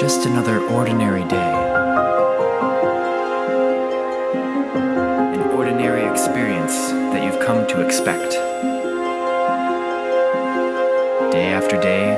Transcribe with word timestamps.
just 0.00 0.24
another 0.24 0.60
ordinary 0.68 1.24
day. 1.24 1.52
An 5.34 5.42
ordinary 5.50 6.10
experience 6.10 6.74
that 7.12 7.22
you've 7.22 7.38
come 7.38 7.66
to 7.66 7.82
expect. 7.84 8.30
Day 11.32 11.52
after 11.52 11.78
day, 11.78 12.16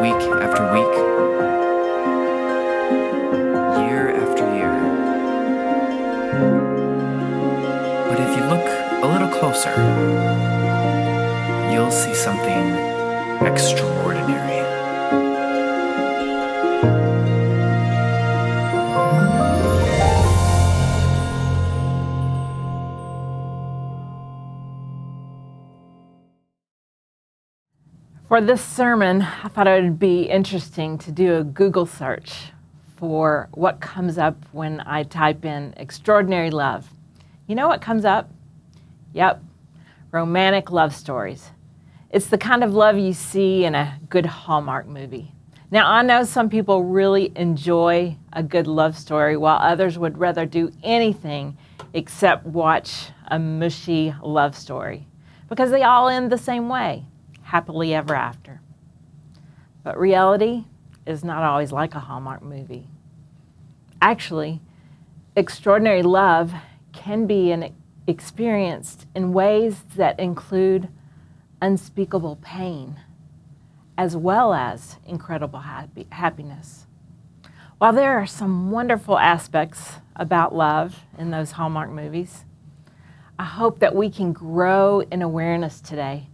week 0.00 0.22
after 0.46 0.62
week, 0.72 0.94
year 3.88 4.14
after 4.22 4.44
year. 4.54 4.74
But 8.08 8.20
if 8.20 8.36
you 8.36 8.44
look 8.44 8.68
a 9.02 9.06
little 9.12 9.32
closer, 9.36 9.74
you'll 11.72 11.90
see 11.90 12.14
something 12.14 12.70
extraordinary. 13.44 14.65
For 28.28 28.40
this 28.40 28.60
sermon, 28.60 29.22
I 29.22 29.46
thought 29.46 29.68
it 29.68 29.84
would 29.84 30.00
be 30.00 30.22
interesting 30.22 30.98
to 30.98 31.12
do 31.12 31.36
a 31.36 31.44
Google 31.44 31.86
search 31.86 32.50
for 32.96 33.48
what 33.52 33.78
comes 33.78 34.18
up 34.18 34.36
when 34.50 34.80
I 34.80 35.04
type 35.04 35.44
in 35.44 35.72
extraordinary 35.76 36.50
love. 36.50 36.90
You 37.46 37.54
know 37.54 37.68
what 37.68 37.80
comes 37.80 38.04
up? 38.04 38.28
Yep, 39.12 39.44
romantic 40.10 40.72
love 40.72 40.92
stories. 40.92 41.52
It's 42.10 42.26
the 42.26 42.36
kind 42.36 42.64
of 42.64 42.74
love 42.74 42.98
you 42.98 43.12
see 43.12 43.64
in 43.64 43.76
a 43.76 43.96
good 44.08 44.26
Hallmark 44.26 44.88
movie. 44.88 45.30
Now, 45.70 45.88
I 45.88 46.02
know 46.02 46.24
some 46.24 46.50
people 46.50 46.82
really 46.82 47.30
enjoy 47.36 48.16
a 48.32 48.42
good 48.42 48.66
love 48.66 48.98
story, 48.98 49.36
while 49.36 49.60
others 49.62 50.00
would 50.00 50.18
rather 50.18 50.46
do 50.46 50.72
anything 50.82 51.56
except 51.94 52.44
watch 52.44 53.10
a 53.28 53.38
mushy 53.38 54.12
love 54.20 54.56
story 54.56 55.06
because 55.48 55.70
they 55.70 55.84
all 55.84 56.08
end 56.08 56.32
the 56.32 56.38
same 56.38 56.68
way 56.68 57.04
happily 57.46 57.94
ever 57.94 58.14
after. 58.14 58.60
But 59.84 59.98
reality 59.98 60.64
is 61.06 61.22
not 61.22 61.44
always 61.44 61.70
like 61.70 61.94
a 61.94 62.00
Hallmark 62.00 62.42
movie. 62.42 62.88
Actually, 64.02 64.60
extraordinary 65.36 66.02
love 66.02 66.52
can 66.92 67.26
be 67.26 67.52
an 67.52 67.72
experienced 68.08 69.06
in 69.14 69.32
ways 69.32 69.84
that 69.94 70.18
include 70.18 70.88
unspeakable 71.62 72.36
pain 72.42 73.00
as 73.96 74.16
well 74.16 74.52
as 74.52 74.96
incredible 75.06 75.60
happy, 75.60 76.06
happiness. 76.10 76.86
While 77.78 77.92
there 77.92 78.18
are 78.18 78.26
some 78.26 78.72
wonderful 78.72 79.18
aspects 79.18 79.92
about 80.16 80.54
love 80.54 81.04
in 81.16 81.30
those 81.30 81.52
Hallmark 81.52 81.90
movies, 81.90 82.44
I 83.38 83.44
hope 83.44 83.78
that 83.78 83.94
we 83.94 84.10
can 84.10 84.32
grow 84.32 85.00
in 85.00 85.22
awareness 85.22 85.80
today 85.80 86.28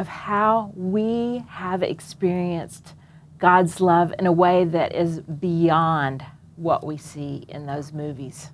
of 0.00 0.08
how 0.08 0.72
we 0.74 1.44
have 1.46 1.82
experienced 1.82 2.94
God's 3.38 3.82
love 3.82 4.14
in 4.18 4.26
a 4.26 4.32
way 4.32 4.64
that 4.64 4.94
is 4.94 5.20
beyond 5.20 6.24
what 6.56 6.86
we 6.86 6.96
see 6.96 7.44
in 7.48 7.66
those 7.66 7.92
movies. 7.92 8.48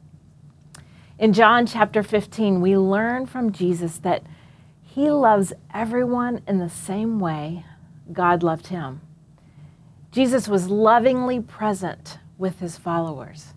In 1.20 1.32
John 1.32 1.64
chapter 1.64 2.02
15, 2.02 2.60
we 2.60 2.76
learn 2.76 3.26
from 3.26 3.52
Jesus 3.52 3.98
that 3.98 4.24
he 4.82 5.08
loves 5.08 5.52
everyone 5.72 6.42
in 6.48 6.58
the 6.58 6.68
same 6.68 7.20
way 7.20 7.64
God 8.12 8.42
loved 8.42 8.66
him. 8.66 9.00
Jesus 10.10 10.48
was 10.48 10.68
lovingly 10.68 11.38
present 11.38 12.18
with 12.38 12.58
his 12.58 12.76
followers, 12.76 13.54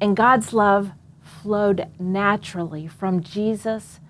and 0.00 0.16
God's 0.16 0.52
love 0.52 0.90
flowed 1.22 1.86
naturally 2.00 2.88
from 2.88 3.22
Jesus 3.22 4.00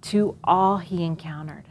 to 0.00 0.38
all 0.42 0.78
he 0.78 1.04
encountered. 1.04 1.64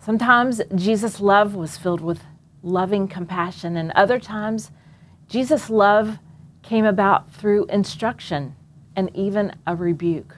Sometimes 0.00 0.60
Jesus' 0.74 1.20
love 1.20 1.54
was 1.54 1.76
filled 1.76 2.00
with 2.00 2.22
loving 2.62 3.08
compassion, 3.08 3.76
and 3.76 3.90
other 3.92 4.18
times, 4.18 4.70
Jesus' 5.28 5.70
love 5.70 6.18
came 6.62 6.84
about 6.84 7.30
through 7.32 7.66
instruction 7.66 8.54
and 8.96 9.14
even 9.14 9.54
a 9.66 9.76
rebuke. 9.76 10.36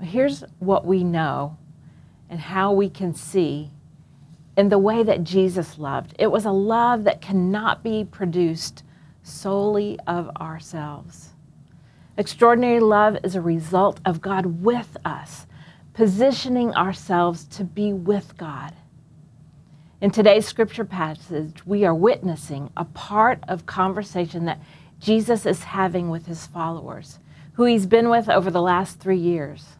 Here's 0.00 0.42
what 0.58 0.84
we 0.84 1.04
know 1.04 1.56
and 2.28 2.40
how 2.40 2.72
we 2.72 2.88
can 2.88 3.14
see 3.14 3.70
in 4.56 4.68
the 4.68 4.78
way 4.78 5.02
that 5.02 5.24
Jesus 5.24 5.78
loved. 5.78 6.14
It 6.18 6.26
was 6.30 6.44
a 6.44 6.50
love 6.50 7.04
that 7.04 7.20
cannot 7.20 7.82
be 7.82 8.04
produced 8.04 8.82
solely 9.22 9.98
of 10.06 10.28
ourselves. 10.36 11.30
Extraordinary 12.16 12.80
love 12.80 13.16
is 13.22 13.34
a 13.34 13.40
result 13.40 14.00
of 14.04 14.20
God 14.20 14.62
with 14.62 14.96
us 15.04 15.46
positioning 15.94 16.74
ourselves 16.74 17.44
to 17.44 17.64
be 17.64 17.92
with 17.92 18.36
God. 18.36 18.74
In 20.00 20.10
today's 20.10 20.46
scripture 20.46 20.84
passage, 20.84 21.64
we 21.66 21.84
are 21.84 21.94
witnessing 21.94 22.70
a 22.76 22.84
part 22.84 23.40
of 23.46 23.66
conversation 23.66 24.46
that 24.46 24.60
Jesus 24.98 25.46
is 25.46 25.64
having 25.64 26.08
with 26.08 26.26
his 26.26 26.46
followers, 26.46 27.18
who 27.54 27.64
he's 27.64 27.86
been 27.86 28.08
with 28.08 28.28
over 28.28 28.50
the 28.50 28.62
last 28.62 29.00
three 29.00 29.18
years. 29.18 29.76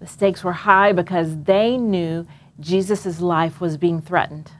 The 0.00 0.06
stakes 0.06 0.42
were 0.42 0.52
high 0.52 0.92
because 0.92 1.44
they 1.44 1.76
knew 1.76 2.26
Jesus' 2.58 3.20
life 3.20 3.60
was 3.60 3.76
being 3.76 4.00
threatened. 4.00 4.50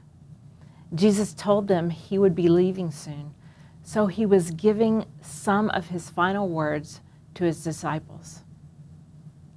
Jesus 0.94 1.34
told 1.34 1.68
them 1.68 1.90
he 1.90 2.18
would 2.18 2.34
be 2.34 2.48
leaving 2.48 2.90
soon, 2.90 3.34
so 3.82 4.06
he 4.06 4.24
was 4.24 4.52
giving 4.52 5.06
some 5.20 5.70
of 5.70 5.88
his 5.88 6.08
final 6.08 6.48
words 6.48 7.00
to 7.34 7.44
his 7.44 7.64
disciples. 7.64 8.44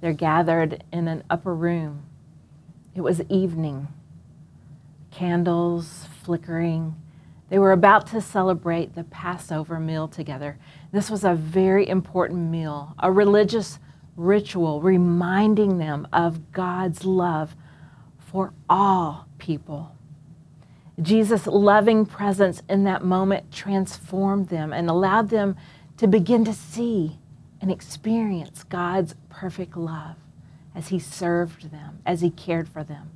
They're 0.06 0.12
gathered 0.12 0.84
in 0.92 1.08
an 1.08 1.24
upper 1.28 1.52
room. 1.52 2.04
It 2.94 3.00
was 3.00 3.22
evening, 3.22 3.88
candles 5.10 6.06
flickering. 6.22 6.94
They 7.50 7.58
were 7.58 7.72
about 7.72 8.06
to 8.12 8.20
celebrate 8.20 8.94
the 8.94 9.02
Passover 9.02 9.80
meal 9.80 10.06
together. 10.06 10.58
This 10.92 11.10
was 11.10 11.24
a 11.24 11.34
very 11.34 11.88
important 11.88 12.52
meal, 12.52 12.94
a 13.00 13.10
religious 13.10 13.80
ritual 14.14 14.80
reminding 14.80 15.78
them 15.78 16.06
of 16.12 16.52
God's 16.52 17.04
love 17.04 17.56
for 18.16 18.52
all 18.70 19.26
people. 19.38 19.96
Jesus' 21.02 21.48
loving 21.48 22.06
presence 22.06 22.62
in 22.68 22.84
that 22.84 23.02
moment 23.02 23.50
transformed 23.50 24.50
them 24.50 24.72
and 24.72 24.88
allowed 24.88 25.30
them 25.30 25.56
to 25.96 26.06
begin 26.06 26.44
to 26.44 26.54
see 26.54 27.18
and 27.60 27.70
experience 27.70 28.64
God's 28.64 29.14
perfect 29.28 29.76
love 29.76 30.16
as 30.74 30.88
He 30.88 30.98
served 30.98 31.70
them, 31.70 32.00
as 32.04 32.20
He 32.20 32.30
cared 32.30 32.68
for 32.68 32.84
them. 32.84 33.10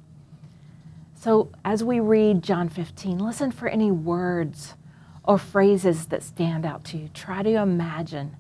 So, 1.14 1.50
as 1.64 1.84
we 1.84 2.00
read 2.00 2.42
John 2.42 2.68
15, 2.68 3.18
listen 3.18 3.50
for 3.52 3.68
any 3.68 3.90
words 3.90 4.74
or 5.22 5.36
phrases 5.36 6.06
that 6.06 6.22
stand 6.22 6.64
out 6.64 6.84
to 6.84 6.96
you. 6.96 7.08
Try 7.12 7.42
to 7.42 7.56
imagine 7.56 8.36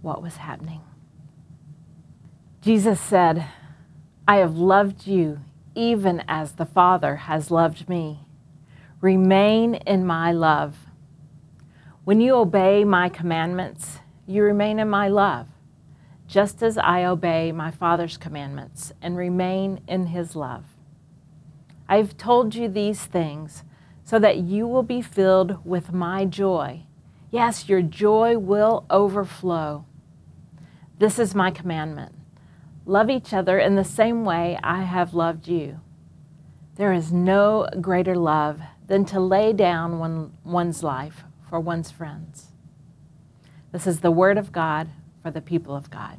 what 0.00 0.22
was 0.22 0.36
happening. 0.36 0.80
Jesus 2.62 3.00
said, 3.00 3.46
I 4.26 4.36
have 4.36 4.56
loved 4.56 5.06
you 5.06 5.40
even 5.74 6.22
as 6.28 6.52
the 6.52 6.66
Father 6.66 7.16
has 7.16 7.50
loved 7.50 7.88
me. 7.88 8.20
Remain 9.00 9.74
in 9.74 10.06
my 10.06 10.32
love. 10.32 10.86
When 12.04 12.20
you 12.20 12.34
obey 12.36 12.84
my 12.84 13.08
commandments, 13.08 13.98
you 14.26 14.42
remain 14.42 14.78
in 14.78 14.88
my 14.88 15.08
love, 15.08 15.48
just 16.26 16.62
as 16.62 16.78
I 16.78 17.04
obey 17.04 17.52
my 17.52 17.70
Father's 17.70 18.16
commandments 18.16 18.92
and 19.02 19.16
remain 19.16 19.80
in 19.86 20.06
his 20.06 20.36
love. 20.36 20.64
I've 21.88 22.16
told 22.16 22.54
you 22.54 22.68
these 22.68 23.04
things 23.04 23.64
so 24.04 24.18
that 24.18 24.38
you 24.38 24.66
will 24.66 24.82
be 24.82 25.02
filled 25.02 25.64
with 25.64 25.92
my 25.92 26.24
joy. 26.24 26.84
Yes, 27.30 27.68
your 27.68 27.82
joy 27.82 28.38
will 28.38 28.86
overflow. 28.90 29.84
This 30.98 31.18
is 31.18 31.34
my 31.34 31.50
commandment 31.50 32.14
love 32.84 33.08
each 33.08 33.32
other 33.32 33.58
in 33.58 33.76
the 33.76 33.84
same 33.84 34.24
way 34.24 34.58
I 34.62 34.82
have 34.82 35.14
loved 35.14 35.46
you. 35.48 35.80
There 36.76 36.92
is 36.92 37.12
no 37.12 37.68
greater 37.80 38.16
love 38.16 38.60
than 38.86 39.04
to 39.06 39.20
lay 39.20 39.52
down 39.52 39.98
one, 39.98 40.32
one's 40.44 40.82
life 40.82 41.24
for 41.48 41.60
one's 41.60 41.90
friends. 41.90 42.51
This 43.72 43.86
is 43.86 44.00
the 44.00 44.10
word 44.10 44.38
of 44.38 44.52
God 44.52 44.88
for 45.22 45.30
the 45.30 45.40
people 45.40 45.74
of 45.74 45.90
God. 45.90 46.18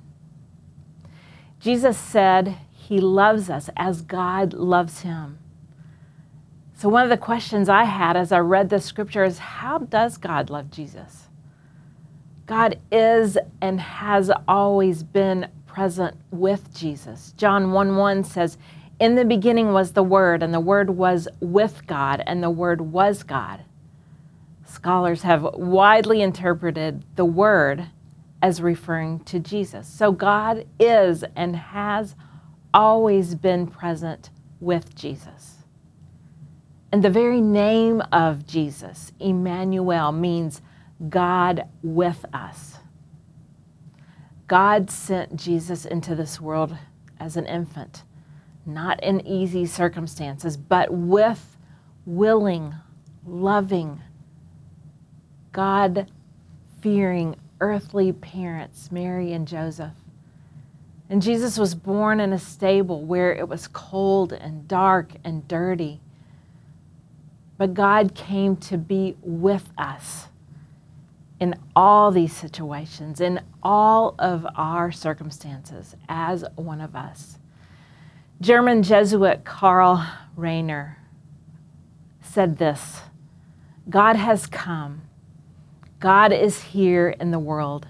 Jesus 1.60 1.98
said 1.98 2.58
he 2.72 3.00
loves 3.00 3.50
us 3.50 3.70
as 3.78 4.02
God 4.02 4.54
loves 4.54 5.02
him. 5.02 5.38
So, 6.76 6.90
one 6.90 7.04
of 7.04 7.10
the 7.10 7.18
questions 7.18 7.70
I 7.70 7.86
had 7.86 8.18
as 8.18 8.32
I 8.32 8.40
read 8.40 8.70
the 8.70 8.82
scripture 8.82 9.24
is 9.24 9.38
how 9.38 9.78
does 9.78 10.18
God 10.18 10.50
love 10.50 10.70
Jesus? 10.70 11.30
God 12.46 12.80
is 12.92 13.38
and 13.62 13.80
has 13.80 14.30
always 14.48 15.04
been 15.04 15.48
present 15.66 16.18
with 16.30 16.74
Jesus. 16.76 17.34
John 17.38 17.72
1 17.72 17.96
1 17.96 18.24
says, 18.26 18.58
In 19.00 19.16
the 19.16 19.24
beginning 19.24 19.72
was 19.72 19.94
the 19.94 20.04
Word, 20.04 20.44
and 20.44 20.54
the 20.54 20.60
Word 20.60 20.90
was 20.90 21.28
with 21.40 21.88
God, 21.88 22.22
and 22.28 22.44
the 22.44 22.50
Word 22.50 22.82
was 22.82 23.24
God. 23.24 23.62
Scholars 24.74 25.22
have 25.22 25.44
widely 25.54 26.24
interpreted 26.24 27.06
the 27.16 27.26
Word 27.26 27.90
as 28.42 28.60
referring 28.60 29.20
to 29.26 29.40
Jesus. 29.40 29.88
So 29.88 30.12
God 30.12 30.66
is 30.80 31.24
and 31.36 31.56
has 31.56 32.16
always 32.74 33.36
been 33.36 33.68
present 33.68 34.32
with 34.60 34.96
Jesus. 34.96 35.58
And 36.92 37.04
the 37.04 37.12
very 37.12 37.40
name 37.40 38.02
of 38.12 38.48
Jesus, 38.48 39.12
Emmanuel, 39.20 40.12
means 40.12 40.64
God 41.08 41.70
with 41.84 42.26
us. 42.34 42.80
God 44.48 44.90
sent 44.90 45.36
Jesus 45.36 45.86
into 45.86 46.16
this 46.16 46.42
world 46.42 46.76
as 47.20 47.38
an 47.38 47.46
infant, 47.46 48.02
not 48.66 49.04
in 49.04 49.26
easy 49.26 49.68
circumstances, 49.68 50.58
but 50.58 50.92
with 50.92 51.58
willing, 52.08 52.74
loving, 53.24 54.02
God 55.54 56.12
fearing 56.82 57.38
earthly 57.62 58.12
parents, 58.12 58.92
Mary 58.92 59.32
and 59.32 59.48
Joseph. 59.48 59.94
And 61.10 61.22
Jesus 61.22 61.58
was 61.58 61.76
born 61.76 62.20
in 62.20 62.34
a 62.34 62.40
stable 62.40 63.04
where 63.04 63.34
it 63.34 63.48
was 63.48 63.68
cold 63.68 64.34
and 64.34 64.68
dark 64.68 65.12
and 65.24 65.48
dirty. 65.48 66.02
But 67.58 67.74
God 67.74 68.16
came 68.16 68.58
to 68.58 68.78
be 68.78 69.16
with 69.22 69.70
us 69.78 70.28
in 71.40 71.56
all 71.76 72.12
these 72.12 72.36
situations, 72.36 73.22
in 73.22 73.42
all 73.62 74.16
of 74.18 74.46
our 74.56 74.92
circumstances, 74.92 75.96
as 76.10 76.44
one 76.56 76.82
of 76.82 76.96
us. 76.96 77.38
German 78.42 78.84
Jesuit 78.84 79.44
Karl 79.46 80.06
Rahner 80.38 80.96
said 82.22 82.58
this 82.58 83.02
God 83.90 84.16
has 84.16 84.48
come. 84.48 85.04
God 86.04 86.34
is 86.34 86.62
here 86.62 87.12
in 87.12 87.32
the 87.32 87.40
world. 87.40 87.88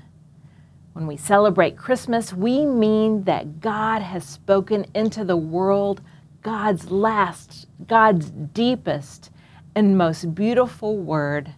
When 0.92 1.08
we 1.08 1.18
celebrate 1.18 1.76
Christmas, 1.76 2.32
we 2.32 2.64
mean 2.64 3.24
that 3.24 3.60
God 3.60 4.04
has 4.04 4.24
spoken 4.24 4.86
into 4.94 5.26
the 5.26 5.36
world 5.36 6.00
God's 6.44 6.92
last, 6.92 7.66
God's 7.88 8.30
deepest, 8.30 9.32
and 9.74 9.98
most 9.98 10.36
beautiful 10.36 10.96
word 10.96 11.56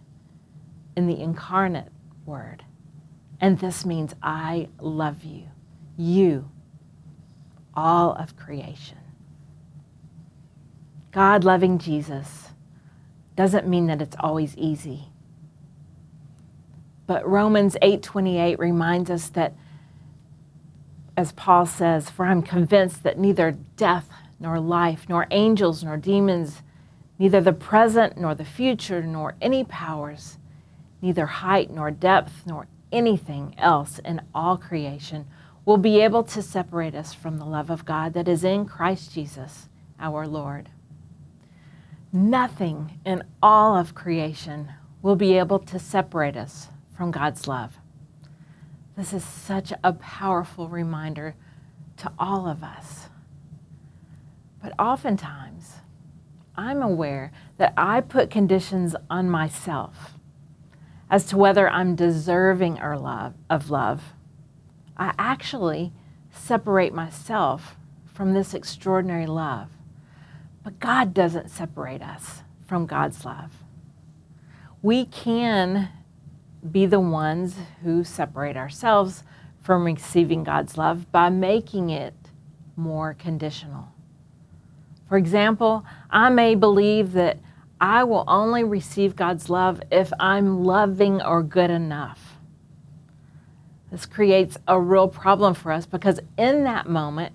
in 0.96 1.06
the 1.06 1.20
incarnate 1.20 1.92
word. 2.24 2.64
And 3.38 3.58
this 3.58 3.84
means 3.84 4.14
I 4.22 4.68
love 4.80 5.24
you, 5.24 5.48
you, 5.98 6.50
all 7.74 8.14
of 8.14 8.34
creation. 8.34 8.96
God 11.12 11.44
loving 11.44 11.76
Jesus 11.76 12.48
doesn't 13.36 13.68
mean 13.68 13.88
that 13.88 14.00
it's 14.00 14.16
always 14.18 14.56
easy. 14.56 15.10
But 17.06 17.28
Romans 17.28 17.76
8:28 17.82 18.58
reminds 18.58 19.10
us 19.10 19.28
that 19.30 19.54
as 21.16 21.32
Paul 21.32 21.64
says, 21.64 22.10
for 22.10 22.26
I'm 22.26 22.42
convinced 22.42 23.02
that 23.02 23.18
neither 23.18 23.56
death 23.76 24.08
nor 24.38 24.60
life 24.60 25.06
nor 25.08 25.26
angels 25.30 25.82
nor 25.82 25.96
demons 25.96 26.62
neither 27.18 27.40
the 27.40 27.52
present 27.52 28.18
nor 28.18 28.34
the 28.34 28.44
future 28.44 29.02
nor 29.02 29.34
any 29.40 29.64
powers 29.64 30.36
neither 31.00 31.26
height 31.26 31.70
nor 31.70 31.90
depth 31.90 32.42
nor 32.44 32.66
anything 32.92 33.54
else 33.58 33.98
in 34.00 34.20
all 34.34 34.56
creation 34.56 35.26
will 35.64 35.76
be 35.76 36.00
able 36.00 36.22
to 36.22 36.42
separate 36.42 36.94
us 36.94 37.12
from 37.12 37.38
the 37.38 37.44
love 37.44 37.70
of 37.70 37.84
God 37.84 38.12
that 38.12 38.28
is 38.28 38.44
in 38.44 38.64
Christ 38.66 39.12
Jesus 39.12 39.68
our 39.98 40.26
Lord. 40.26 40.68
Nothing 42.12 43.00
in 43.04 43.24
all 43.42 43.76
of 43.76 43.94
creation 43.94 44.70
will 45.02 45.16
be 45.16 45.36
able 45.36 45.58
to 45.58 45.78
separate 45.78 46.36
us 46.36 46.68
from 46.96 47.10
God's 47.10 47.46
love. 47.46 47.78
This 48.96 49.12
is 49.12 49.22
such 49.22 49.72
a 49.84 49.92
powerful 49.92 50.68
reminder 50.68 51.34
to 51.98 52.12
all 52.18 52.48
of 52.48 52.64
us. 52.64 53.08
But 54.62 54.72
oftentimes, 54.78 55.74
I'm 56.56 56.82
aware 56.82 57.32
that 57.58 57.74
I 57.76 58.00
put 58.00 58.30
conditions 58.30 58.96
on 59.10 59.28
myself 59.28 60.14
as 61.10 61.26
to 61.26 61.36
whether 61.36 61.68
I'm 61.68 61.94
deserving 61.94 62.80
or 62.80 62.98
love, 62.98 63.34
of 63.50 63.70
love. 63.70 64.14
I 64.96 65.12
actually 65.18 65.92
separate 66.30 66.94
myself 66.94 67.76
from 68.12 68.32
this 68.32 68.54
extraordinary 68.54 69.26
love. 69.26 69.68
But 70.64 70.80
God 70.80 71.12
doesn't 71.12 71.50
separate 71.50 72.02
us 72.02 72.42
from 72.66 72.86
God's 72.86 73.24
love. 73.24 73.52
We 74.82 75.04
can 75.04 75.90
be 76.72 76.86
the 76.86 77.00
ones 77.00 77.56
who 77.82 78.04
separate 78.04 78.56
ourselves 78.56 79.22
from 79.62 79.84
receiving 79.84 80.44
God's 80.44 80.78
love 80.78 81.10
by 81.10 81.28
making 81.28 81.90
it 81.90 82.14
more 82.76 83.14
conditional. 83.14 83.88
For 85.08 85.16
example, 85.16 85.84
I 86.10 86.28
may 86.30 86.54
believe 86.54 87.12
that 87.12 87.38
I 87.80 88.04
will 88.04 88.24
only 88.26 88.64
receive 88.64 89.16
God's 89.16 89.50
love 89.50 89.80
if 89.90 90.12
I'm 90.18 90.64
loving 90.64 91.20
or 91.22 91.42
good 91.42 91.70
enough. 91.70 92.38
This 93.90 94.06
creates 94.06 94.56
a 94.66 94.80
real 94.80 95.08
problem 95.08 95.54
for 95.54 95.72
us 95.72 95.86
because 95.86 96.20
in 96.36 96.64
that 96.64 96.88
moment, 96.88 97.34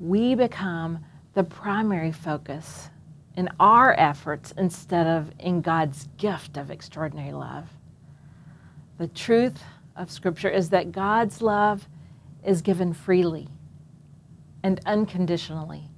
we 0.00 0.34
become 0.34 1.04
the 1.34 1.44
primary 1.44 2.12
focus 2.12 2.90
in 3.36 3.48
our 3.60 3.94
efforts 3.98 4.52
instead 4.56 5.06
of 5.06 5.32
in 5.38 5.60
God's 5.60 6.08
gift 6.16 6.56
of 6.56 6.70
extraordinary 6.70 7.32
love. 7.32 7.68
The 8.98 9.08
truth 9.08 9.62
of 9.94 10.10
Scripture 10.10 10.48
is 10.48 10.70
that 10.70 10.92
God's 10.92 11.42
love 11.42 11.88
is 12.44 12.62
given 12.62 12.94
freely 12.94 13.48
and 14.62 14.80
unconditionally 14.86 15.90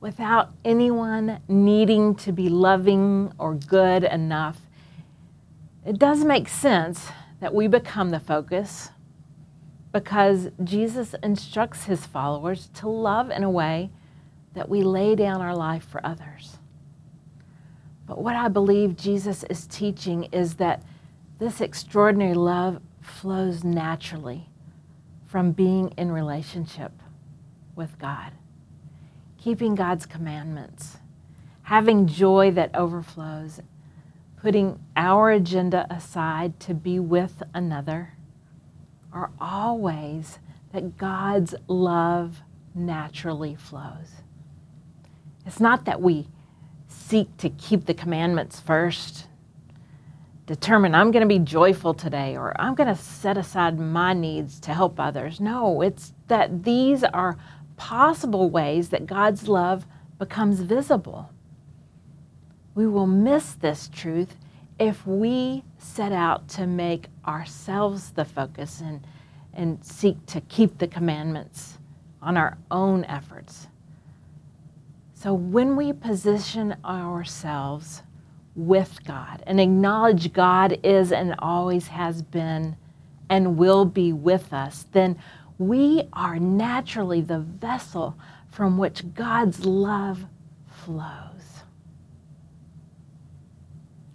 without 0.00 0.50
anyone 0.64 1.40
needing 1.46 2.16
to 2.16 2.32
be 2.32 2.48
loving 2.48 3.32
or 3.38 3.54
good 3.54 4.02
enough. 4.02 4.60
It 5.86 5.98
does 5.98 6.24
make 6.24 6.48
sense 6.48 7.08
that 7.40 7.54
we 7.54 7.68
become 7.68 8.10
the 8.10 8.18
focus 8.18 8.90
because 9.92 10.48
Jesus 10.64 11.14
instructs 11.22 11.84
his 11.84 12.04
followers 12.04 12.68
to 12.74 12.88
love 12.88 13.30
in 13.30 13.44
a 13.44 13.50
way 13.50 13.90
that 14.54 14.68
we 14.68 14.82
lay 14.82 15.14
down 15.14 15.40
our 15.40 15.54
life 15.54 15.84
for 15.84 16.04
others. 16.04 16.58
But 18.06 18.20
what 18.20 18.34
I 18.34 18.48
believe 18.48 18.96
Jesus 18.96 19.44
is 19.44 19.66
teaching 19.68 20.24
is 20.32 20.54
that 20.54 20.82
this 21.42 21.60
extraordinary 21.60 22.34
love 22.34 22.80
flows 23.00 23.64
naturally 23.64 24.48
from 25.26 25.50
being 25.50 25.88
in 25.98 26.12
relationship 26.12 26.92
with 27.74 27.98
God, 27.98 28.30
keeping 29.38 29.74
God's 29.74 30.06
commandments, 30.06 30.98
having 31.62 32.06
joy 32.06 32.52
that 32.52 32.72
overflows, 32.76 33.60
putting 34.40 34.78
our 34.94 35.32
agenda 35.32 35.84
aside 35.90 36.60
to 36.60 36.74
be 36.74 37.00
with 37.00 37.42
another 37.52 38.12
are 39.12 39.32
all 39.40 39.78
ways 39.78 40.38
that 40.72 40.96
God's 40.96 41.56
love 41.66 42.40
naturally 42.72 43.56
flows. 43.56 44.22
It's 45.44 45.58
not 45.58 45.86
that 45.86 46.00
we 46.00 46.28
seek 46.86 47.36
to 47.38 47.50
keep 47.50 47.86
the 47.86 47.94
commandments 47.94 48.60
first 48.60 49.26
determine 50.46 50.94
I'm 50.94 51.10
going 51.10 51.26
to 51.26 51.28
be 51.28 51.38
joyful 51.38 51.94
today 51.94 52.36
or 52.36 52.58
I'm 52.60 52.74
going 52.74 52.88
to 52.88 53.00
set 53.00 53.36
aside 53.36 53.78
my 53.78 54.12
needs 54.12 54.58
to 54.60 54.74
help 54.74 54.98
others. 54.98 55.40
No, 55.40 55.82
it's 55.82 56.12
that 56.28 56.64
these 56.64 57.04
are 57.04 57.36
possible 57.76 58.50
ways 58.50 58.88
that 58.90 59.06
God's 59.06 59.48
love 59.48 59.86
becomes 60.18 60.60
visible. 60.60 61.30
We 62.74 62.86
will 62.86 63.06
miss 63.06 63.52
this 63.54 63.88
truth 63.92 64.36
if 64.78 65.06
we 65.06 65.62
set 65.78 66.12
out 66.12 66.48
to 66.48 66.66
make 66.66 67.08
ourselves 67.26 68.10
the 68.10 68.24
focus 68.24 68.80
and, 68.80 69.06
and 69.52 69.84
seek 69.84 70.24
to 70.26 70.40
keep 70.42 70.78
the 70.78 70.88
commandments 70.88 71.78
on 72.20 72.36
our 72.36 72.56
own 72.70 73.04
efforts. 73.04 73.68
So 75.14 75.34
when 75.34 75.76
we 75.76 75.92
position 75.92 76.74
ourselves 76.84 78.02
with 78.54 79.04
God 79.04 79.42
and 79.46 79.60
acknowledge 79.60 80.32
God 80.32 80.78
is 80.82 81.12
and 81.12 81.34
always 81.38 81.88
has 81.88 82.22
been 82.22 82.76
and 83.30 83.56
will 83.56 83.84
be 83.84 84.12
with 84.12 84.52
us, 84.52 84.86
then 84.92 85.18
we 85.58 86.08
are 86.12 86.38
naturally 86.38 87.20
the 87.20 87.38
vessel 87.38 88.18
from 88.50 88.76
which 88.76 89.14
God's 89.14 89.64
love 89.64 90.26
flows. 90.66 91.62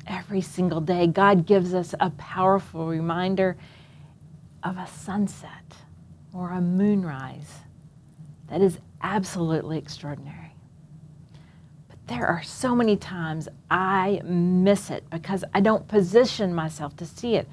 Every 0.06 0.42
single 0.42 0.82
day, 0.82 1.08
God 1.08 1.46
gives 1.46 1.74
us 1.74 1.96
a 2.00 2.12
powerful 2.12 2.88
reminder 2.88 3.58
of 4.64 4.78
a 4.78 4.88
sunset 4.88 5.76
or 6.34 6.52
a 6.52 6.62
moonrise 6.62 7.52
that 8.48 8.62
is 8.62 8.80
absolutely 9.02 9.78
extraordinary. 9.78 10.47
There 12.08 12.26
are 12.26 12.42
so 12.42 12.74
many 12.74 12.96
times 12.96 13.50
I 13.70 14.22
miss 14.24 14.90
it 14.90 15.10
because 15.10 15.44
I 15.54 15.60
don't 15.60 15.88
position 15.88 16.54
myself 16.54 16.96
to 16.98 17.06
see 17.06 17.36
it. 17.36 17.50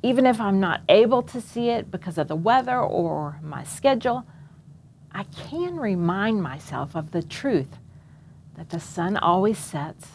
Even 0.00 0.26
if 0.26 0.40
I'm 0.40 0.60
not 0.60 0.82
able 0.88 1.22
to 1.22 1.40
see 1.40 1.70
it 1.70 1.90
because 1.90 2.18
of 2.18 2.28
the 2.28 2.36
weather 2.36 2.78
or 2.78 3.40
my 3.42 3.64
schedule, 3.64 4.24
I 5.10 5.24
can 5.24 5.76
remind 5.76 6.40
myself 6.40 6.94
of 6.94 7.10
the 7.10 7.22
truth 7.22 7.78
that 8.56 8.70
the 8.70 8.78
sun 8.78 9.16
always 9.16 9.58
sets, 9.58 10.08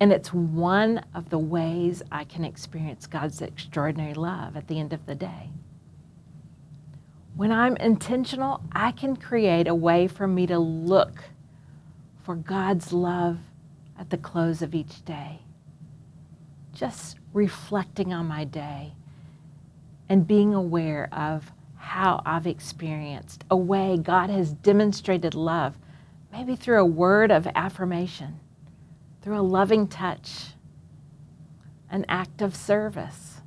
and 0.00 0.12
it's 0.12 0.32
one 0.32 1.04
of 1.14 1.30
the 1.30 1.38
ways 1.38 2.02
I 2.10 2.24
can 2.24 2.44
experience 2.44 3.06
God's 3.06 3.40
extraordinary 3.42 4.14
love 4.14 4.56
at 4.56 4.66
the 4.66 4.80
end 4.80 4.92
of 4.92 5.06
the 5.06 5.14
day. 5.14 5.50
When 7.36 7.52
I'm 7.52 7.76
intentional, 7.76 8.60
I 8.72 8.90
can 8.90 9.14
create 9.14 9.68
a 9.68 9.74
way 9.74 10.08
for 10.08 10.26
me 10.26 10.48
to 10.48 10.58
look 10.58 11.22
for 12.22 12.34
God's 12.34 12.92
love 12.92 13.38
at 13.98 14.10
the 14.10 14.16
close 14.16 14.62
of 14.62 14.74
each 14.74 15.04
day. 15.04 15.40
Just 16.72 17.18
reflecting 17.32 18.12
on 18.12 18.26
my 18.26 18.44
day 18.44 18.92
and 20.08 20.26
being 20.26 20.54
aware 20.54 21.08
of 21.12 21.52
how 21.76 22.22
I've 22.26 22.46
experienced 22.46 23.44
a 23.50 23.56
way 23.56 23.96
God 23.96 24.30
has 24.30 24.52
demonstrated 24.52 25.34
love, 25.34 25.76
maybe 26.32 26.56
through 26.56 26.80
a 26.80 26.84
word 26.84 27.30
of 27.30 27.46
affirmation, 27.54 28.40
through 29.22 29.38
a 29.38 29.42
loving 29.42 29.88
touch, 29.88 30.48
an 31.90 32.04
act 32.08 32.42
of 32.42 32.54
service, 32.54 33.40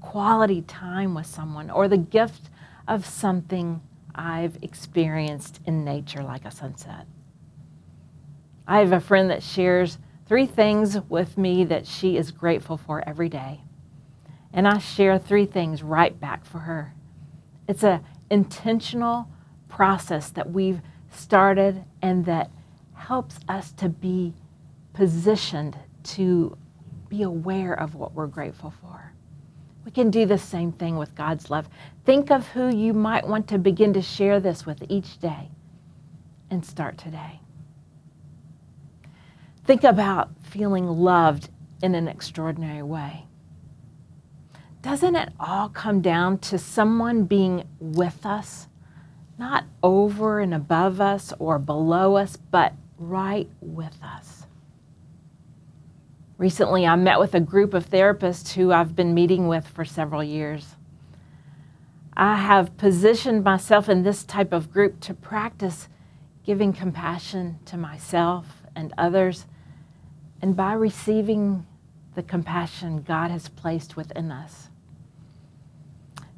quality 0.00 0.62
time 0.62 1.14
with 1.14 1.26
someone, 1.26 1.70
or 1.70 1.88
the 1.88 1.98
gift 1.98 2.50
of 2.88 3.04
something 3.04 3.82
I've 4.14 4.58
experienced 4.62 5.60
in 5.66 5.84
nature, 5.84 6.22
like 6.22 6.44
a 6.44 6.50
sunset. 6.50 7.06
I 8.70 8.78
have 8.78 8.92
a 8.92 9.00
friend 9.00 9.30
that 9.30 9.42
shares 9.42 9.98
three 10.26 10.46
things 10.46 10.96
with 11.08 11.36
me 11.36 11.64
that 11.64 11.88
she 11.88 12.16
is 12.16 12.30
grateful 12.30 12.76
for 12.76 13.02
every 13.04 13.28
day. 13.28 13.62
And 14.52 14.68
I 14.68 14.78
share 14.78 15.18
three 15.18 15.44
things 15.44 15.82
right 15.82 16.18
back 16.20 16.44
for 16.44 16.60
her. 16.60 16.94
It's 17.66 17.82
an 17.82 18.04
intentional 18.30 19.28
process 19.68 20.30
that 20.30 20.52
we've 20.52 20.80
started 21.10 21.84
and 22.00 22.24
that 22.26 22.52
helps 22.94 23.40
us 23.48 23.72
to 23.72 23.88
be 23.88 24.34
positioned 24.92 25.76
to 26.04 26.56
be 27.08 27.24
aware 27.24 27.74
of 27.74 27.96
what 27.96 28.14
we're 28.14 28.28
grateful 28.28 28.72
for. 28.80 29.12
We 29.84 29.90
can 29.90 30.12
do 30.12 30.26
the 30.26 30.38
same 30.38 30.70
thing 30.70 30.96
with 30.96 31.16
God's 31.16 31.50
love. 31.50 31.68
Think 32.04 32.30
of 32.30 32.46
who 32.46 32.68
you 32.68 32.92
might 32.92 33.26
want 33.26 33.48
to 33.48 33.58
begin 33.58 33.92
to 33.94 34.02
share 34.02 34.38
this 34.38 34.64
with 34.64 34.84
each 34.88 35.18
day 35.18 35.50
and 36.50 36.64
start 36.64 36.98
today. 36.98 37.40
Think 39.64 39.84
about 39.84 40.30
feeling 40.42 40.86
loved 40.86 41.48
in 41.82 41.94
an 41.94 42.08
extraordinary 42.08 42.82
way 42.82 43.26
doesn't 44.82 45.14
it 45.14 45.32
all 45.38 45.68
come 45.68 46.00
down 46.00 46.38
to 46.38 46.58
someone 46.58 47.24
being 47.24 47.64
with 47.78 48.24
us? 48.24 48.68
Not 49.38 49.64
over 49.82 50.40
and 50.40 50.54
above 50.54 51.00
us 51.00 51.32
or 51.38 51.58
below 51.58 52.16
us, 52.16 52.36
but 52.36 52.72
right 52.98 53.48
with 53.60 53.96
us. 54.02 54.46
Recently, 56.38 56.86
I 56.86 56.96
met 56.96 57.20
with 57.20 57.34
a 57.34 57.40
group 57.40 57.74
of 57.74 57.90
therapists 57.90 58.52
who 58.54 58.72
I've 58.72 58.96
been 58.96 59.12
meeting 59.12 59.48
with 59.48 59.66
for 59.68 59.84
several 59.84 60.24
years. 60.24 60.76
I 62.16 62.36
have 62.36 62.76
positioned 62.78 63.44
myself 63.44 63.88
in 63.88 64.02
this 64.02 64.24
type 64.24 64.52
of 64.52 64.72
group 64.72 65.00
to 65.00 65.14
practice 65.14 65.88
giving 66.44 66.72
compassion 66.72 67.58
to 67.66 67.76
myself 67.76 68.59
and 68.76 68.92
others, 68.98 69.46
and 70.42 70.56
by 70.56 70.72
receiving 70.72 71.66
the 72.14 72.22
compassion 72.22 73.02
God 73.02 73.30
has 73.30 73.48
placed 73.48 73.96
within 73.96 74.30
us. 74.30 74.68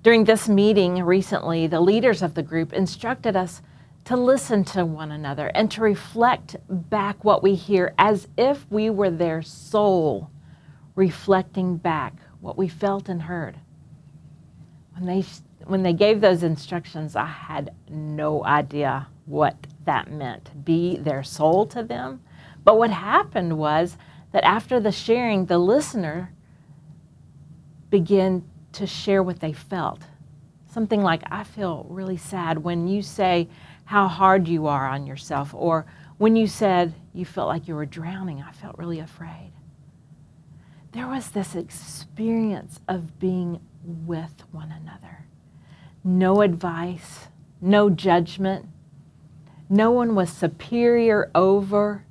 During 0.03 0.25
this 0.25 0.49
meeting 0.49 1.03
recently, 1.03 1.67
the 1.67 1.81
leaders 1.81 2.23
of 2.23 2.35
the 2.35 2.43
group 2.43 2.73
instructed 2.73 3.37
us 3.37 3.62
to 4.05 4.17
listen 4.17 4.65
to 4.65 4.85
one 4.85 5.12
another 5.12 5.49
and 5.55 5.71
to 5.71 5.81
reflect 5.81 6.57
back 6.69 7.25
what 7.25 7.43
we 7.43 7.55
hear 7.55 7.95
as 7.99 8.27
if 8.37 8.67
we 8.71 8.91
were 8.91 9.11
their 9.11 9.43
soul 9.43 10.31
reflecting 10.95 11.77
back 11.77 12.15
what 12.41 12.59
we 12.59 12.69
felt 12.69 13.09
and 13.09 13.23
heard. 13.23 13.59
When 14.97 15.07
they, 15.07 15.25
when 15.65 15.83
they 15.83 15.93
gave 15.93 16.21
those 16.21 16.43
instructions, 16.43 17.17
I 17.17 17.27
had 17.27 17.75
no 17.89 18.45
idea 18.45 19.09
what 19.27 19.57
that 19.85 20.11
meant 20.11 20.65
be 20.65 20.97
their 20.97 21.23
soul 21.23 21.67
to 21.67 21.83
them. 21.83 22.23
But 22.65 22.79
what 22.79 22.91
happened 22.91 23.59
was 23.59 23.97
that 24.33 24.45
after 24.45 24.81
the 24.81 24.93
sharing, 24.93 25.47
the 25.47 25.59
listener 25.59 26.33
began 27.91 28.45
to 28.73 28.87
share 28.87 29.23
what 29.23 29.41
they 29.41 29.53
felt. 29.53 30.03
Something 30.67 31.03
like, 31.03 31.23
I 31.31 31.45
feel 31.45 31.87
really 31.91 32.17
sad 32.17 32.59
when 32.59 32.89
you 32.89 33.03
say 33.03 33.49
how 33.85 34.09
hard 34.09 34.49
you 34.49 34.67
are 34.67 34.89
on 34.89 35.07
yourself, 35.07 35.53
or 35.53 35.85
when 36.17 36.37
you 36.37 36.47
said 36.47 36.95
you 37.12 37.25
felt 37.25 37.49
like 37.49 37.69
you 37.69 37.75
were 37.75 37.85
drowning, 37.85 38.41
I 38.41 38.53
felt 38.53 38.79
really 38.79 39.01
afraid. 39.01 39.53
There 40.93 41.09
was 41.09 41.31
this 41.31 41.55
experience 41.55 42.81
of 42.89 43.19
being 43.19 43.61
with 43.85 44.45
one 44.53 44.73
another. 44.73 45.27
No 46.05 46.41
advice, 46.41 47.29
no 47.61 47.91
judgment. 47.91 48.67
No 49.73 49.91
one 49.91 50.14
was 50.14 50.29
superior 50.29 51.31
over. 51.35 52.05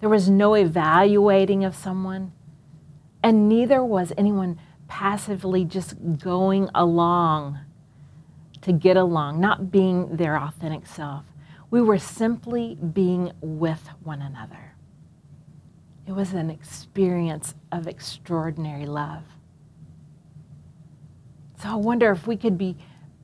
There 0.00 0.08
was 0.08 0.30
no 0.30 0.54
evaluating 0.54 1.62
of 1.62 1.76
someone. 1.76 2.32
And 3.22 3.50
neither 3.50 3.84
was 3.84 4.14
anyone 4.16 4.58
passively 4.88 5.66
just 5.66 5.94
going 6.18 6.70
along 6.74 7.58
to 8.62 8.72
get 8.72 8.96
along, 8.96 9.42
not 9.42 9.70
being 9.70 10.16
their 10.16 10.38
authentic 10.38 10.86
self. 10.86 11.26
We 11.70 11.82
were 11.82 11.98
simply 11.98 12.76
being 12.76 13.32
with 13.42 13.90
one 14.02 14.22
another. 14.22 14.72
It 16.06 16.12
was 16.12 16.32
an 16.32 16.48
experience 16.48 17.54
of 17.70 17.86
extraordinary 17.86 18.86
love. 18.86 19.24
So 21.60 21.68
I 21.68 21.74
wonder 21.74 22.10
if 22.10 22.26
we 22.26 22.38
could 22.38 22.56
be 22.56 22.78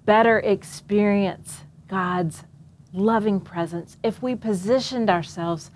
better 0.04 0.40
experience 0.40 1.62
God's 1.88 2.44
loving 2.92 3.40
presence 3.40 3.96
if 4.02 4.22
we 4.22 4.34
positioned 4.34 5.10
ourselves 5.10 5.70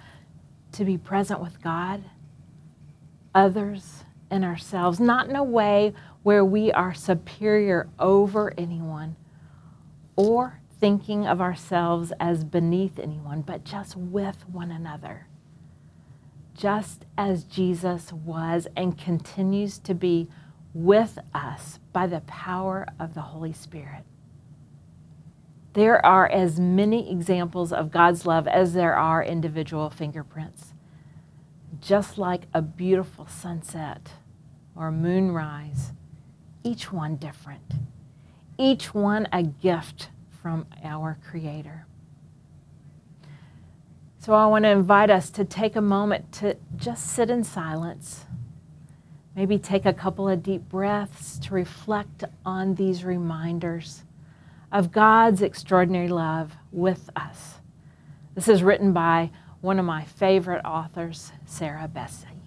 to 0.73 0.85
be 0.85 0.97
present 0.97 1.41
with 1.41 1.63
God, 1.63 2.03
others, 3.35 4.05
and 4.31 4.45
ourselves, 4.45 4.99
not 4.99 5.29
in 5.29 5.37
a 5.37 5.45
way 5.45 5.93
where 6.23 6.45
we 6.45 6.73
are 6.73 6.95
superior 6.95 7.89
over 7.99 8.55
anyone 8.57 9.17
or 10.17 10.61
thinking 10.81 11.27
of 11.27 11.41
ourselves 11.41 12.13
as 12.19 12.45
beneath 12.45 12.99
anyone, 12.99 13.43
but 13.43 13.65
just 13.65 13.95
with 13.97 14.49
one 14.49 14.71
another. 14.71 15.27
Just 16.55 17.05
as 17.17 17.45
Jesus 17.45 18.13
was 18.13 18.67
and 18.77 18.97
continues 18.99 19.79
to 19.81 19.95
be 19.95 20.29
with 20.75 21.19
us 21.35 21.79
by 21.93 22.07
the 22.07 22.21
power 22.21 22.87
of 22.99 23.15
the 23.15 23.21
Holy 23.21 23.53
Spirit. 23.53 24.05
There 25.75 26.05
are 26.05 26.27
as 26.27 26.61
many 26.61 27.11
examples 27.11 27.73
of 27.73 27.91
God's 27.91 28.27
love 28.27 28.47
as 28.47 28.75
there 28.75 28.95
are 28.95 29.25
individual 29.25 29.89
fingerprints. 29.89 30.75
Just 31.81 32.19
like 32.19 32.43
a 32.53 32.61
beautiful 32.61 33.27
sunset 33.27 34.11
or 34.77 34.93
moonrise, 34.93 35.93
each 36.63 36.93
one 36.93 37.17
different, 37.17 37.73
each 38.59 38.93
one 38.93 39.27
a 39.33 39.43
gift 39.43 40.11
from 40.43 40.67
our 40.85 41.19
Creator. 41.27 41.87
So 44.19 44.35
I 44.35 44.47
want 44.47 44.65
to 44.67 44.71
invite 44.71 45.11
us 45.11 45.31
to 45.31 45.45
take 45.45 45.75
a 45.75 45.81
moment 45.81 46.31
to 46.33 46.57
just 46.77 47.07
sit 47.07 47.31
in 47.31 47.43
silence. 47.45 48.27
Maybe 49.35 49.59
take 49.59 49.87
a 49.87 49.95
couple 49.95 50.29
of 50.29 50.43
deep 50.43 50.69
breaths 50.69 51.39
to 51.41 51.55
reflect 51.55 52.25
on 52.45 52.75
these 52.75 53.05
reminders 53.05 54.03
of 54.73 54.91
God's 54.91 55.43
extraordinary 55.43 56.09
love 56.09 56.57
with 56.73 57.11
us. 57.15 57.57
This 58.35 58.49
is 58.49 58.63
written 58.63 58.95
by 58.95 59.31
one 59.61 59.79
of 59.79 59.85
my 59.85 60.03
favorite 60.05 60.65
authors, 60.65 61.31
Sarah 61.45 61.89
Bessey. 61.95 62.41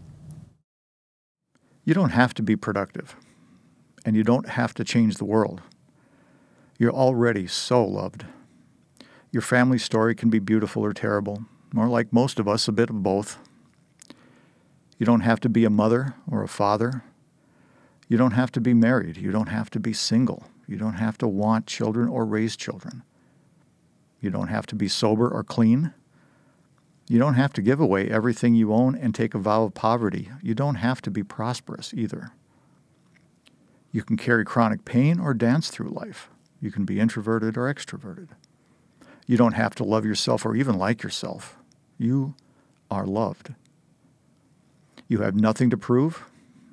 You 1.86 1.94
don't 1.94 2.10
have 2.10 2.34
to 2.34 2.41
be 2.41 2.55
productive, 2.55 3.15
and 4.03 4.15
you 4.15 4.24
don't 4.24 4.50
have 4.50 4.74
to 4.74 4.84
change 4.84 5.17
the 5.17 5.25
world. 5.25 5.62
You're 6.79 6.91
already 6.91 7.46
so 7.46 7.86
loved. 7.86 8.25
Your 9.32 9.44
family 9.44 9.77
story 9.77 10.15
can 10.15 10.32
be 10.32 10.39
beautiful 10.39 10.84
or 10.84 10.94
terrible, 10.94 11.46
or 11.77 11.88
like 11.88 12.12
most 12.12 12.39
of 12.39 12.48
us, 12.48 12.67
a 12.67 12.72
bit 12.72 12.89
of 12.89 13.03
both. 13.03 13.38
You 14.98 15.05
don't 15.05 15.22
have 15.22 15.39
to 15.41 15.50
be 15.50 15.63
a 15.63 15.70
mother 15.70 16.15
or 16.29 16.41
a 16.41 16.48
father. 16.48 17.03
You 18.08 18.17
don't 18.17 18.32
have 18.32 18.51
to 18.53 18.62
be 18.62 18.74
married. 18.74 19.17
You 19.17 19.32
don't 19.32 19.50
have 19.50 19.70
to 19.72 19.79
be 19.79 19.94
single. 19.94 20.48
You 20.67 20.77
don't 20.77 20.93
have 20.93 21.17
to 21.19 21.27
want 21.27 21.67
children 21.67 22.07
or 22.07 22.25
raise 22.25 22.55
children. 22.55 23.03
You 24.19 24.29
don't 24.29 24.48
have 24.48 24.65
to 24.67 24.75
be 24.75 24.88
sober 24.88 25.29
or 25.29 25.43
clean. 25.43 25.93
You 27.07 27.19
don't 27.19 27.36
have 27.36 27.53
to 27.53 27.62
give 27.62 27.79
away 27.79 28.10
everything 28.10 28.55
you 28.55 28.74
own 28.74 28.95
and 28.95 29.13
take 29.13 29.36
a 29.36 29.39
vow 29.39 29.65
of 29.65 29.75
poverty. 29.75 30.31
You 30.41 30.55
don't 30.55 30.75
have 30.75 31.01
to 31.03 31.12
be 31.12 31.24
prosperous 31.24 31.93
either. 31.93 32.31
You 33.91 34.03
can 34.03 34.17
carry 34.17 34.43
chronic 34.43 34.84
pain 34.84 35.19
or 35.19 35.34
dance 35.34 35.69
through 35.69 35.89
life. 35.89 36.29
You 36.60 36.72
can 36.72 36.84
be 36.84 37.00
introverted 37.00 37.57
or 37.57 37.72
extroverted. 37.72 38.29
You 39.27 39.38
don't 39.38 39.53
have 39.53 39.75
to 39.75 39.84
love 39.84 40.05
yourself 40.05 40.45
or 40.45 40.55
even 40.55 40.77
like 40.77 41.03
yourself. 41.03 41.57
You 41.98 42.34
are 42.89 43.05
loved. 43.05 43.53
You 45.07 45.19
have 45.19 45.36
nothing 45.36 45.69
to 45.69 45.77
prove. 45.77 46.25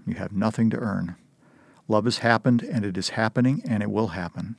You 0.07 0.15
have 0.15 0.33
nothing 0.33 0.71
to 0.71 0.79
earn. 0.79 1.17
Love 1.89 2.05
has 2.05 2.19
happened 2.19 2.63
and 2.63 2.85
it 2.85 2.97
is 2.97 3.11
happening 3.11 3.63
and 3.67 3.83
it 3.83 3.91
will 3.91 4.09
happen. 4.09 4.57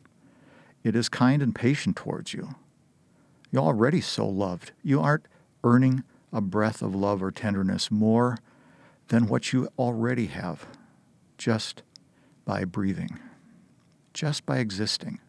It 0.84 0.96
is 0.96 1.10
kind 1.10 1.42
and 1.42 1.56
patient 1.56 1.96
towards 1.96 2.34
you. 2.34 2.56
You're 3.52 3.64
already 3.64 4.02
so 4.02 4.28
loved. 4.28 4.72
You 4.84 5.00
aren't 5.02 5.28
earning 5.64 6.04
a 6.32 6.42
breath 6.42 6.82
of 6.82 6.96
love 6.96 7.24
or 7.24 7.32
tenderness 7.32 7.92
more 7.92 8.38
than 9.08 9.28
what 9.28 9.54
you 9.54 9.70
already 9.78 10.28
have 10.28 10.66
just 11.38 11.84
by 12.46 12.66
breathing, 12.66 13.20
just 14.14 14.46
by 14.46 14.58
existing, 14.58 15.20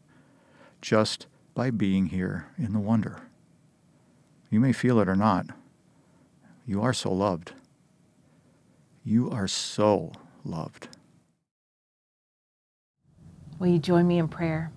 just 0.81 1.27
by 1.55 1.71
being 1.71 2.07
here 2.07 2.47
in 2.59 2.73
the 2.73 2.81
wonder. 2.81 3.23
You 4.51 4.61
may 4.61 4.73
feel 4.73 5.01
it 5.01 5.09
or 5.09 5.17
not. 5.17 5.47
You 6.67 6.83
are 6.83 6.93
so 6.93 7.13
loved. 7.13 7.53
You 9.05 9.31
are 9.31 9.49
so 9.49 10.13
loved. 10.45 10.89
Will 13.59 13.69
you 13.69 13.79
join 13.79 14.07
me 14.07 14.19
in 14.19 14.29
prayer? 14.29 14.71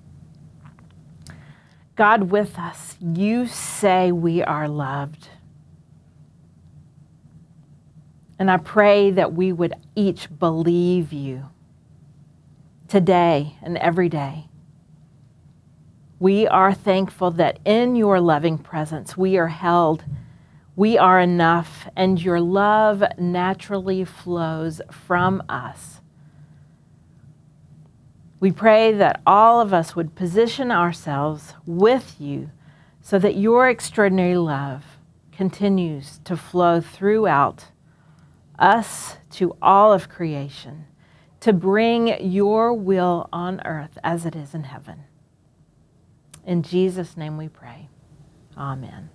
God, 1.96 2.30
with 2.30 2.60
us, 2.60 2.96
you 3.02 3.48
say 3.48 4.12
we 4.12 4.44
are 4.44 4.68
loved. 4.68 5.30
And 8.40 8.52
I 8.52 8.58
pray 8.58 9.10
that 9.12 9.34
we 9.34 9.52
would 9.52 9.74
each 9.96 10.28
believe 10.38 11.12
you 11.12 11.50
today 12.88 13.58
and 13.64 13.78
every 13.80 14.10
day. 14.10 14.48
We 16.20 16.48
are 16.48 16.74
thankful 16.74 17.32
that 17.32 17.60
in 17.66 17.96
your 17.96 18.20
loving 18.20 18.58
presence 18.58 19.18
we 19.18 19.38
are 19.38 19.48
held, 19.48 20.04
we 20.76 20.98
are 20.98 21.20
enough, 21.20 21.88
and 21.96 22.22
your 22.22 22.40
love 22.40 23.04
naturally 23.18 24.06
flows 24.06 24.82
from 24.92 25.44
us. 25.50 26.02
We 28.40 28.52
pray 28.52 28.94
that 28.94 29.22
all 29.26 29.60
of 29.60 29.74
us 29.74 29.96
would 29.96 30.16
position 30.16 30.72
ourselves 30.72 31.54
with 31.66 32.16
you 32.20 32.52
so 33.02 33.18
that 33.20 33.36
your 33.36 33.70
extraordinary 33.70 34.38
love 34.38 34.84
continues 35.32 36.20
to 36.26 36.38
flow 36.38 36.82
throughout 36.82 37.66
us 38.60 39.18
to 39.32 39.56
all 39.62 39.94
of 39.94 40.10
creation 40.10 40.86
to 41.40 41.54
bring 41.54 42.32
your 42.32 42.74
will 42.74 43.30
on 43.32 43.62
earth 43.66 43.98
as 44.04 44.26
it 44.26 44.36
is 44.36 44.54
in 44.54 44.64
heaven. 44.64 45.04
In 46.46 46.64
Jesus' 46.64 47.16
name 47.16 47.38
we 47.38 47.48
pray. 47.48 47.90
Amen. 48.58 49.10